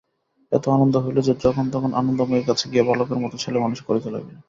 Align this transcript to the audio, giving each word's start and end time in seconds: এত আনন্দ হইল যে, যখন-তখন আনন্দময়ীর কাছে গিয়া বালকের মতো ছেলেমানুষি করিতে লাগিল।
এত 0.51 0.65
আনন্দ 0.69 0.95
হইল 1.03 1.17
যে, 1.21 1.33
যখন-তখন 1.43 1.91
আনন্দময়ীর 1.93 2.47
কাছে 2.49 2.65
গিয়া 2.71 2.87
বালকের 2.87 3.19
মতো 3.23 3.35
ছেলেমানুষি 3.37 3.83
করিতে 3.85 4.09
লাগিল। 4.13 4.35